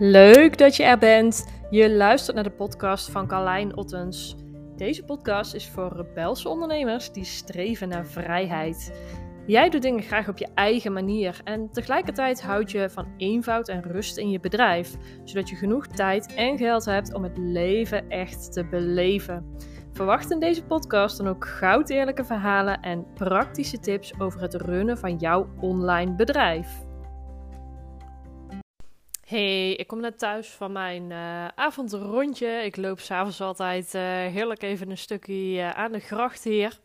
[0.00, 1.48] Leuk dat je er bent.
[1.70, 4.36] Je luistert naar de podcast van Carlijn Ottens.
[4.76, 8.92] Deze podcast is voor rebelse ondernemers die streven naar vrijheid.
[9.46, 13.82] Jij doet dingen graag op je eigen manier en tegelijkertijd houd je van eenvoud en
[13.82, 14.94] rust in je bedrijf,
[15.24, 19.56] zodat je genoeg tijd en geld hebt om het leven echt te beleven.
[19.92, 24.98] Verwacht in deze podcast dan ook goud eerlijke verhalen en praktische tips over het runnen
[24.98, 26.87] van jouw online bedrijf.
[29.28, 32.48] Hey, ik kom net thuis van mijn uh, avondrondje.
[32.48, 36.78] Ik loop s'avonds altijd uh, heerlijk even een stukje uh, aan de gracht hier.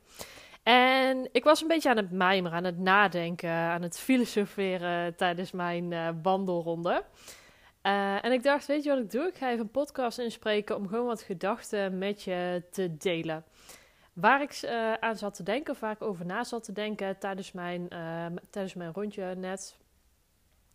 [0.64, 5.52] En ik was een beetje aan het mijmeren, aan het nadenken, aan het filosoferen tijdens
[5.52, 7.04] mijn wandelronde.
[8.22, 9.28] en ik dacht, weet je wat ik doe?
[9.28, 13.44] Ik ga even een podcast inspreken om gewoon wat gedachten met je te delen.
[14.14, 14.68] Waar ik
[15.00, 17.88] aan zat te denken, of waar ik over na zat te denken tijdens mijn,
[18.50, 19.78] tijdens mijn rondje net,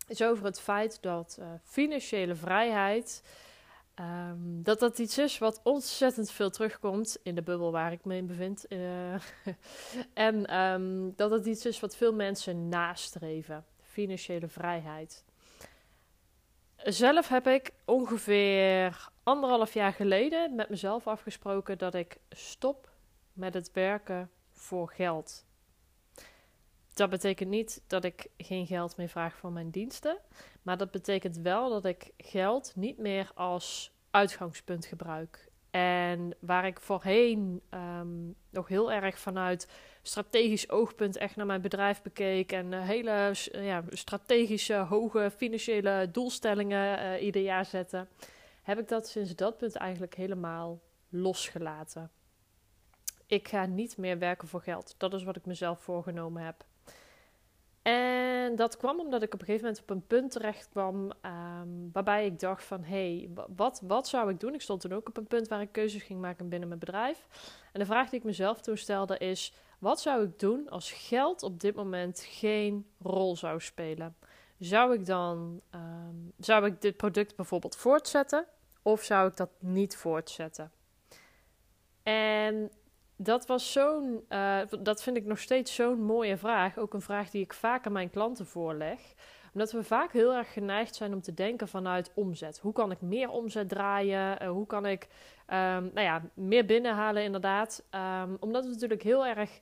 [0.09, 3.23] is over het feit dat uh, financiële vrijheid.
[3.99, 8.15] Um, dat dat iets is wat ontzettend veel terugkomt in de bubbel waar ik me
[8.15, 8.65] in bevind.
[8.69, 9.13] Uh,
[10.13, 15.23] en um, dat het iets is wat veel mensen nastreven: financiële vrijheid.
[16.75, 22.89] Zelf heb ik ongeveer anderhalf jaar geleden met mezelf afgesproken dat ik stop
[23.33, 25.45] met het werken voor geld
[26.99, 30.17] dat betekent niet dat ik geen geld meer vraag voor mijn diensten.
[30.61, 35.47] Maar dat betekent wel dat ik geld niet meer als uitgangspunt gebruik.
[35.71, 39.67] En waar ik voorheen um, nog heel erg vanuit
[40.01, 42.51] strategisch oogpunt echt naar mijn bedrijf bekeek.
[42.51, 48.07] En uh, hele ja, strategische, hoge financiële doelstellingen uh, ieder jaar zette.
[48.63, 52.11] Heb ik dat sinds dat punt eigenlijk helemaal losgelaten.
[53.25, 54.95] Ik ga niet meer werken voor geld.
[54.97, 56.67] Dat is wat ik mezelf voorgenomen heb.
[57.89, 61.89] En dat kwam omdat ik op een gegeven moment op een punt terecht kwam um,
[61.93, 64.53] waarbij ik dacht van hé, hey, wat, wat zou ik doen?
[64.53, 67.25] Ik stond toen ook op een punt waar ik keuzes ging maken binnen mijn bedrijf.
[67.73, 71.43] En de vraag die ik mezelf toen stelde is, wat zou ik doen als geld
[71.43, 74.15] op dit moment geen rol zou spelen?
[74.59, 78.45] Zou ik dan, um, zou ik dit product bijvoorbeeld voortzetten
[78.81, 80.71] of zou ik dat niet voortzetten?
[82.03, 82.71] En
[83.21, 86.77] dat was zo'n, uh, dat vind ik nog steeds zo'n mooie vraag.
[86.77, 88.99] Ook een vraag die ik vaak aan mijn klanten voorleg.
[89.53, 92.59] Omdat we vaak heel erg geneigd zijn om te denken vanuit omzet.
[92.59, 94.43] Hoe kan ik meer omzet draaien?
[94.43, 95.07] Uh, hoe kan ik
[95.47, 95.55] um,
[95.93, 97.83] nou ja, meer binnenhalen inderdaad?
[98.23, 99.59] Um, omdat we natuurlijk heel erg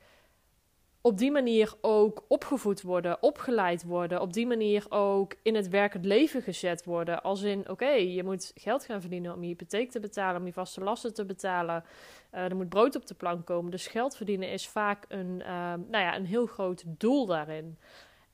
[1.01, 6.05] op die manier ook opgevoed worden, opgeleid worden, op die manier ook in het werkend
[6.05, 7.23] leven gezet worden.
[7.23, 10.53] Als in, oké, je moet geld gaan verdienen om je hypotheek te betalen, om je
[10.53, 11.83] vaste lasten te betalen.
[12.33, 13.71] Uh, er moet brood op de plank komen.
[13.71, 17.77] Dus geld verdienen is vaak een, uh, nou ja, een heel groot doel daarin.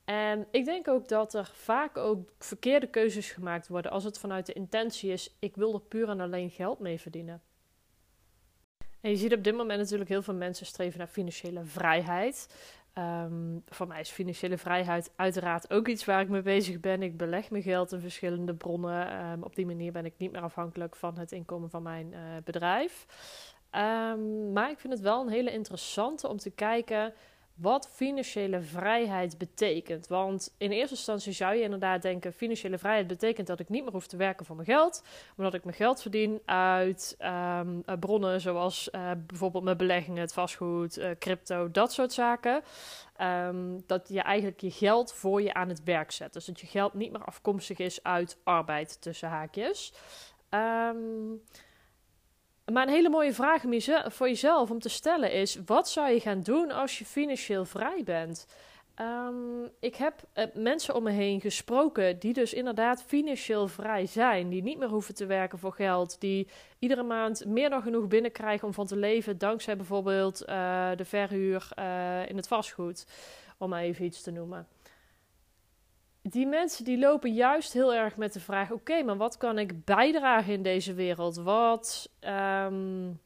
[0.04, 4.46] En ik denk ook dat er vaak ook verkeerde keuzes gemaakt worden als het vanuit
[4.46, 7.42] de intentie is: ik wil er puur en alleen geld mee verdienen.
[9.00, 12.48] En je ziet op dit moment natuurlijk heel veel mensen streven naar financiële vrijheid.
[12.98, 17.02] Um, voor mij is financiële vrijheid uiteraard ook iets waar ik mee bezig ben.
[17.02, 19.30] Ik beleg mijn geld in verschillende bronnen.
[19.30, 22.18] Um, op die manier ben ik niet meer afhankelijk van het inkomen van mijn uh,
[22.44, 23.06] bedrijf.
[23.76, 27.14] Um, maar ik vind het wel een hele interessante om te kijken
[27.54, 30.06] wat financiële vrijheid betekent.
[30.06, 33.92] Want in eerste instantie zou je inderdaad denken: financiële vrijheid betekent dat ik niet meer
[33.92, 35.02] hoef te werken voor mijn geld,
[35.36, 37.16] maar dat ik mijn geld verdien uit
[37.58, 42.62] um, bronnen zoals uh, bijvoorbeeld mijn beleggingen, het vastgoed, uh, crypto, dat soort zaken.
[43.20, 46.32] Um, dat je eigenlijk je geld voor je aan het werk zet.
[46.32, 49.92] Dus dat je geld niet meer afkomstig is uit arbeid tussen haakjes.
[50.50, 51.42] Um,
[52.72, 53.62] maar een hele mooie vraag
[54.04, 58.02] voor jezelf om te stellen is: wat zou je gaan doen als je financieel vrij
[58.04, 58.46] bent?
[59.00, 64.48] Um, ik heb uh, mensen om me heen gesproken die dus inderdaad financieel vrij zijn.
[64.48, 66.20] Die niet meer hoeven te werken voor geld.
[66.20, 66.48] Die
[66.78, 69.38] iedere maand meer dan genoeg binnenkrijgen om van te leven.
[69.38, 73.06] Dankzij bijvoorbeeld uh, de verhuur uh, in het vastgoed.
[73.58, 74.68] Om maar even iets te noemen
[76.28, 79.84] die mensen die lopen juist heel erg met de vraag: oké, maar wat kan ik
[79.84, 81.36] bijdragen in deze wereld?
[81.36, 83.20] Wat, um,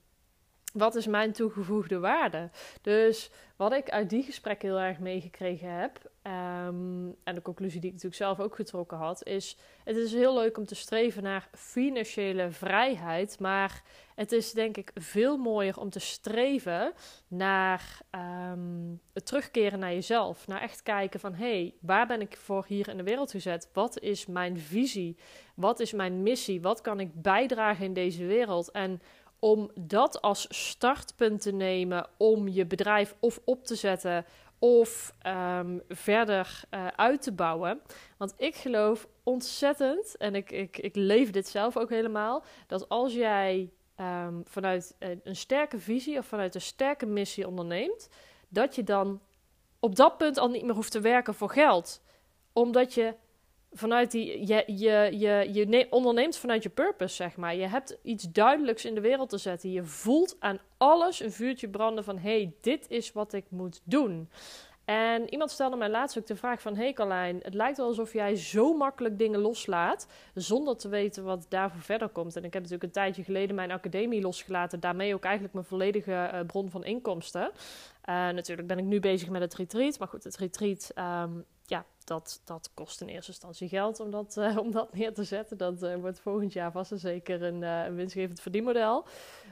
[0.72, 2.50] wat is mijn toegevoegde waarde?
[2.82, 7.88] Dus wat ik uit die gesprekken heel erg meegekregen heb, um, en de conclusie die
[7.88, 11.48] ik natuurlijk zelf ook getrokken had, is: het is heel leuk om te streven naar
[11.54, 13.82] financiële vrijheid, maar
[14.14, 16.92] het is denk ik veel mooier om te streven
[17.28, 18.00] naar
[18.50, 20.46] um, het terugkeren naar jezelf.
[20.46, 23.70] Naar echt kijken van hé, hey, waar ben ik voor hier in de wereld gezet?
[23.72, 25.16] Wat is mijn visie?
[25.54, 26.60] Wat is mijn missie?
[26.60, 28.70] Wat kan ik bijdragen in deze wereld?
[28.70, 29.00] En
[29.38, 34.24] om dat als startpunt te nemen om je bedrijf of op te zetten
[34.58, 37.80] of ehm, verder uh, uit te bouwen.
[38.16, 43.14] Want ik geloof ontzettend, en ik, ik, ik leef dit zelf ook helemaal, dat als
[43.14, 43.70] jij
[44.00, 48.08] um, vanuit een sterke visie of vanuit een sterke missie onderneemt,
[48.48, 49.20] dat je dan
[49.80, 52.02] op dat punt al niet meer hoeft te werken voor geld.
[52.52, 53.14] Omdat je
[53.78, 57.54] vanuit die, je, je, je, je onderneemt vanuit je purpose, zeg maar.
[57.54, 59.72] Je hebt iets duidelijks in de wereld te zetten.
[59.72, 64.28] Je voelt aan alles een vuurtje branden van, hey, dit is wat ik moet doen.
[64.84, 66.76] En iemand stelde mij laatst ook de vraag van...
[66.76, 70.08] Hey Carlijn, het lijkt wel alsof jij zo makkelijk dingen loslaat...
[70.34, 72.36] zonder te weten wat daarvoor verder komt.
[72.36, 74.80] En ik heb natuurlijk een tijdje geleden mijn academie losgelaten...
[74.80, 77.42] daarmee ook eigenlijk mijn volledige uh, bron van inkomsten.
[77.42, 79.98] Uh, natuurlijk ben ik nu bezig met het retreat.
[79.98, 80.92] Maar goed, het retreat,
[81.24, 85.14] um, ja, dat, dat kost in eerste instantie geld om dat, uh, om dat neer
[85.14, 85.56] te zetten.
[85.56, 89.04] Dat wordt volgend jaar vast en zeker een, een winstgevend verdienmodel.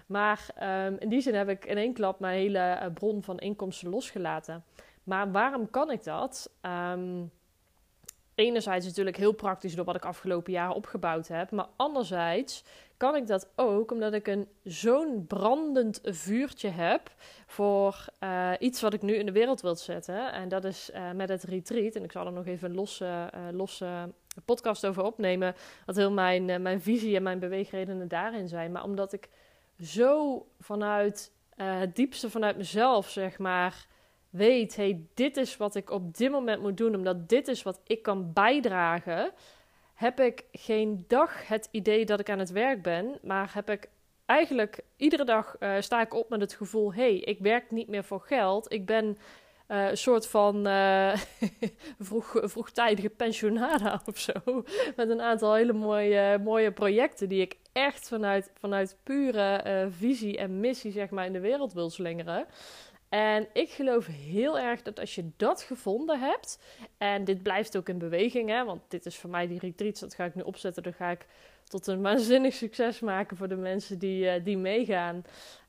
[0.07, 3.89] Maar um, in die zin heb ik in één klap mijn hele bron van inkomsten
[3.89, 4.65] losgelaten...
[5.07, 6.51] Maar waarom kan ik dat?
[6.63, 7.31] Um,
[8.35, 11.51] enerzijds natuurlijk heel praktisch door wat ik afgelopen jaren opgebouwd heb.
[11.51, 12.65] Maar anderzijds
[12.97, 17.11] kan ik dat ook omdat ik een zo'n brandend vuurtje heb
[17.47, 20.33] voor uh, iets wat ik nu in de wereld wil zetten.
[20.33, 21.95] En dat is uh, met het retreat.
[21.95, 24.13] En ik zal er nog even een losse, uh, losse
[24.45, 25.55] podcast over opnemen.
[25.87, 28.73] Wat heel mijn, mijn visie en mijn beweegredenen daarin zijn.
[28.73, 29.29] Maar omdat ik
[29.81, 33.87] zo vanuit het diepste vanuit mezelf, zeg maar
[34.31, 37.81] weet, hey, dit is wat ik op dit moment moet doen, omdat dit is wat
[37.85, 39.33] ik kan bijdragen,
[39.97, 43.89] heb ik geen dag het idee dat ik aan het werk ben, maar heb ik
[44.27, 48.05] eigenlijk iedere dag uh, sta ik op met het gevoel, hey, ik werk niet meer
[48.05, 49.05] voor geld, ik ben
[49.69, 51.17] uh, een soort van uh,
[51.99, 54.33] vroeg, vroegtijdige pensionada of zo.
[54.97, 60.61] Met een aantal hele mooie, mooie projecten die ik echt vanuit, vanuit pure visie en
[60.61, 62.47] missie zeg maar, in de wereld wil slingeren.
[63.09, 66.59] En ik geloof heel erg dat als je dat gevonden hebt,
[66.99, 70.15] en dit blijft ook in beweging, hè, want dit is voor mij die retreats, dat
[70.15, 71.27] ga ik nu opzetten, dan ga ik
[71.65, 75.25] tot een waanzinnig succes maken voor de mensen die, uh, die meegaan.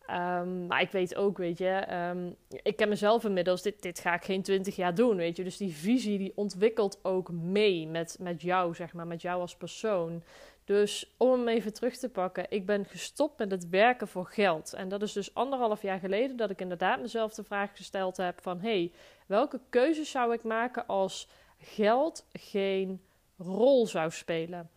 [0.09, 4.13] Um, maar ik weet ook, weet je, um, ik ken mezelf inmiddels, dit, dit ga
[4.13, 5.43] ik geen twintig jaar doen, weet je.
[5.43, 9.55] Dus die visie die ontwikkelt ook mee met, met jou, zeg maar, met jou als
[9.55, 10.23] persoon.
[10.67, 14.73] Dus om hem even terug te pakken, ik ben gestopt met het werken voor geld.
[14.73, 18.41] En dat is dus anderhalf jaar geleden dat ik inderdaad mezelf de vraag gesteld heb
[18.41, 18.59] van...
[18.59, 18.91] hey,
[19.25, 21.27] welke keuzes zou ik maken als
[21.59, 23.01] geld geen
[23.37, 24.69] rol zou spelen?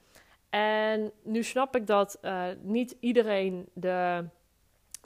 [0.51, 4.25] En nu snap ik dat uh, niet iedereen de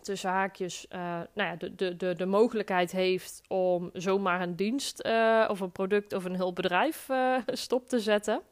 [0.00, 1.00] tussen haakjes uh,
[1.34, 5.72] nou ja, de, de, de, de mogelijkheid heeft om zomaar een dienst uh, of een
[5.72, 7.08] product of een heel bedrijf
[7.46, 8.42] stop te zetten.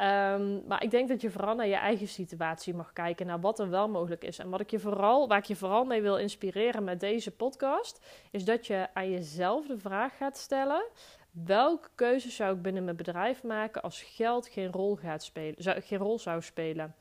[0.00, 3.58] Um, maar ik denk dat je vooral naar je eigen situatie mag kijken, naar wat
[3.58, 4.38] er wel mogelijk is.
[4.38, 8.06] En wat ik je vooral, waar ik je vooral mee wil inspireren met deze podcast,
[8.30, 10.84] is dat je aan jezelf de vraag gaat stellen:
[11.30, 15.80] welke keuze zou ik binnen mijn bedrijf maken als geld geen rol, gaat spelen, zou,
[15.80, 16.94] geen rol zou spelen?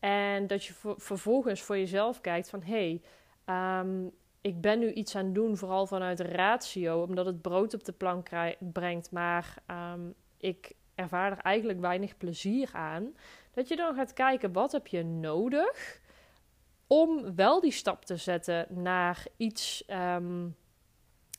[0.00, 3.00] En dat je vervolgens voor jezelf kijkt van hé,
[3.44, 4.10] hey, um,
[4.40, 7.92] ik ben nu iets aan het doen, vooral vanuit ratio, omdat het brood op de
[7.92, 8.28] plank
[8.58, 9.54] brengt, maar
[9.94, 13.16] um, ik ervaar er eigenlijk weinig plezier aan.
[13.54, 16.00] Dat je dan gaat kijken, wat heb je nodig
[16.86, 20.56] om wel die stap te zetten naar iets um,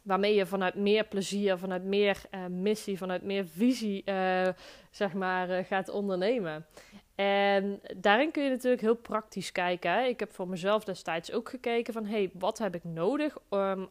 [0.08, 4.48] waarmee je vanuit meer plezier, vanuit meer uh, missie, vanuit meer visie, uh,
[4.92, 6.66] zeg maar, uh, gaat ondernemen.
[7.16, 10.08] En daarin kun je natuurlijk heel praktisch kijken.
[10.08, 12.06] Ik heb voor mezelf destijds ook gekeken van...
[12.06, 13.38] hey, wat heb ik nodig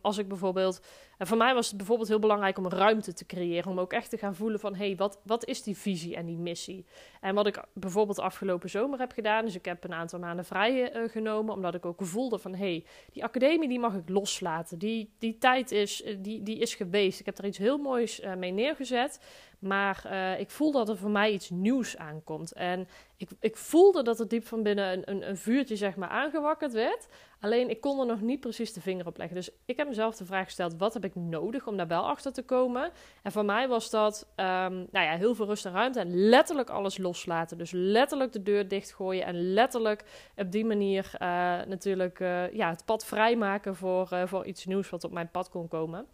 [0.01, 0.81] als ik bijvoorbeeld...
[1.17, 3.71] En voor mij was het bijvoorbeeld heel belangrijk om ruimte te creëren...
[3.71, 4.75] om ook echt te gaan voelen van...
[4.75, 6.85] hey, wat, wat is die visie en die missie?
[7.21, 9.45] En wat ik bijvoorbeeld afgelopen zomer heb gedaan...
[9.45, 11.55] dus ik heb een aantal maanden vrij uh, genomen...
[11.55, 12.55] omdat ik ook voelde van...
[12.55, 14.79] hey, die academie die mag ik loslaten.
[14.79, 17.21] Die, die tijd is, eh, die, die is geweest.
[17.21, 19.21] Ik heb er iets heel moois uh, mee neergezet...
[19.59, 20.07] Maar
[20.39, 22.53] ik voel dat er voor mij iets nieuws aankomt.
[22.53, 26.09] En ik, ik voelde dat er diep van binnen een, een, een, vuurtje zeg maar
[26.09, 27.09] aangewakkerd werd.
[27.41, 29.37] Alleen ik kon er nog niet precies de vinger op leggen.
[29.37, 32.33] Dus ik heb mezelf de vraag gesteld: wat heb ik nodig om daar wel achter
[32.33, 32.91] te komen?
[33.23, 34.45] En voor mij was dat um,
[34.91, 36.01] nou ja, heel veel rust en ruimte.
[36.01, 37.59] En letterlijk alles loslaten.
[37.59, 39.25] Dus letterlijk de deur dichtgooien.
[39.25, 41.29] En letterlijk op die manier uh,
[41.67, 45.69] natuurlijk uh, ja, het pad vrijmaken voor, voor iets nieuws wat op mijn pad kon
[45.69, 46.07] komen.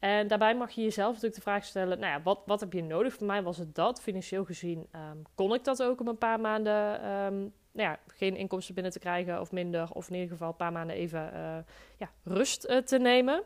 [0.00, 2.82] En daarbij mag je jezelf natuurlijk de vraag stellen: nou ja, wat, wat heb je
[2.82, 3.14] nodig?
[3.14, 4.00] Voor mij was het dat.
[4.00, 8.36] Financieel gezien um, kon ik dat ook om een paar maanden um, nou ja, geen
[8.36, 9.88] inkomsten binnen te krijgen of minder.
[9.92, 11.56] Of in ieder geval een paar maanden even uh,
[11.96, 13.42] ja, rust uh, te nemen.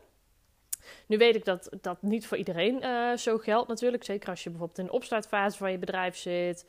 [1.07, 4.03] Nu weet ik dat dat niet voor iedereen uh, zo geldt natuurlijk.
[4.03, 6.65] Zeker als je bijvoorbeeld in de opstartfase van je bedrijf zit.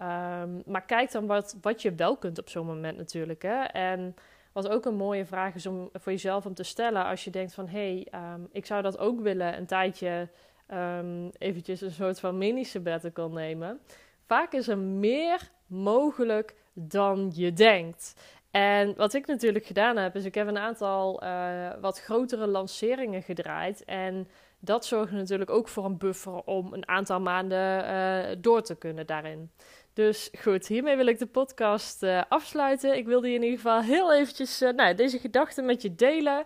[0.00, 3.42] Um, maar kijk dan wat, wat je wel kunt op zo'n moment natuurlijk.
[3.42, 3.62] Hè?
[3.62, 4.14] En
[4.52, 7.54] Wat ook een mooie vraag is om voor jezelf om te stellen als je denkt
[7.54, 10.28] van hé, hey, ehm, ik zou dat ook willen een tijdje
[10.72, 13.80] um, eventjes een soort van mini-sabbatical nemen.
[14.28, 18.14] Vaak is er meer mogelijk dan je denkt.
[18.50, 23.22] En wat ik natuurlijk gedaan heb, is ik heb een aantal uh, wat grotere lanceringen
[23.22, 23.84] gedraaid.
[23.84, 28.74] En dat zorgt natuurlijk ook voor een buffer om een aantal maanden uh, door te
[28.74, 29.50] kunnen daarin.
[29.92, 32.96] Dus goed, hiermee wil ik de podcast uh, afsluiten.
[32.96, 36.44] Ik wilde je in ieder geval heel eventjes nou, deze gedachten met je delen.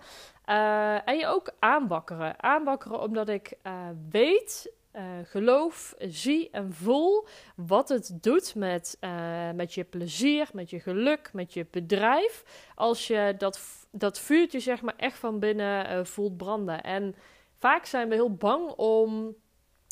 [1.04, 2.42] en je ook aanbakkeren.
[2.42, 3.52] Aanbakkeren omdat ik
[4.10, 10.70] weet uh, geloof, zie en voel wat het doet met, uh, met je plezier, met
[10.70, 12.44] je geluk, met je bedrijf.
[12.74, 16.82] Als je dat, dat vuurtje zeg maar echt van binnen uh, voelt branden.
[16.82, 17.14] En
[17.58, 19.34] vaak zijn we heel bang om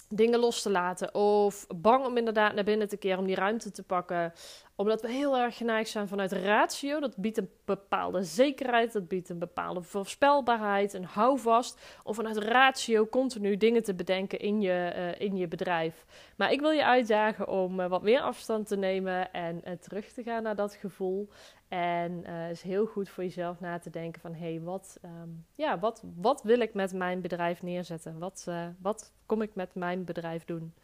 [0.09, 1.15] dingen los te laten.
[1.15, 4.33] Of bang om inderdaad naar binnen te keren, om die ruimte te pakken.
[4.81, 7.01] Omdat we heel erg geneigd zijn vanuit ratio.
[7.01, 11.81] Dat biedt een bepaalde zekerheid, dat biedt een bepaalde voorspelbaarheid, een houvast.
[12.03, 16.05] Om vanuit ratio continu dingen te bedenken in je, uh, in je bedrijf.
[16.37, 20.13] Maar ik wil je uitdagen om uh, wat meer afstand te nemen en uh, terug
[20.13, 21.29] te gaan naar dat gevoel.
[21.69, 24.35] En is heel goed voor jezelf na te denken van...
[24.35, 28.19] hé, hey, wat, um, ja, wat, wat wil ik met mijn bedrijf neerzetten?
[28.19, 28.49] Wat,
[28.83, 30.75] wat kom ik met mijn bedrijf doen?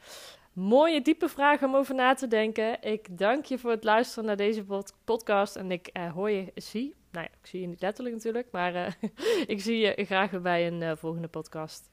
[0.57, 2.83] Mooie, diepe vraag om over na te denken.
[2.83, 4.65] Ik dank je voor het luisteren naar deze
[5.05, 5.57] podcast.
[5.57, 6.95] En ik uh, hoor je, zie...
[7.11, 8.99] Nou ja, ik zie je niet letterlijk natuurlijk, maar
[9.47, 11.91] ik zie je graag weer bij een volgende podcast.